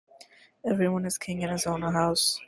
Every 0.65 0.89
one 0.89 1.05
is 1.05 1.19
king 1.19 1.43
in 1.43 1.51
his 1.51 1.67
own 1.67 1.83
house. 1.83 2.39